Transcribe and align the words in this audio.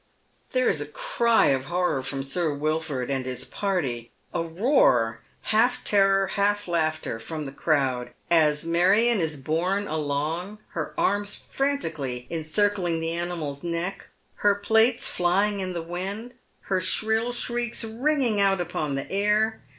There 0.49 0.67
is 0.67 0.81
a 0.81 0.87
cry 0.87 1.49
of 1.49 1.65
horror 1.65 2.01
from 2.01 2.23
Sir 2.23 2.51
Wilford 2.55 3.11
and 3.11 3.23
his 3.23 3.45
party, 3.45 4.11
a 4.33 4.41
roar— 4.41 5.19
half 5.53 5.83
terror, 5.83 6.25
half 6.25 6.67
laughter— 6.67 7.19
from 7.19 7.45
the 7.45 7.51
crowd, 7.51 8.11
as 8.27 8.65
Marion 8.65 9.19
is 9.19 9.37
borne 9.37 9.85
along, 9.87 10.57
her 10.69 10.95
arms 10.97 11.35
frantically 11.35 12.25
encircling 12.31 12.99
the 12.99 13.13
animal's 13.13 13.61
neck, 13.61 14.07
herplaitt 14.41 14.99
flying 15.01 15.59
in 15.59 15.73
the 15.73 15.83
win^', 15.83 16.31
her 16.61 16.81
shrill 16.81 17.31
shrieks 17.31 17.83
ringingout 17.83 18.59
upon 18.59 18.95
the 18.95 19.07
air. 19.11 19.61